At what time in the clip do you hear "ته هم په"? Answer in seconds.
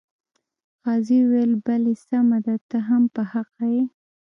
2.69-3.21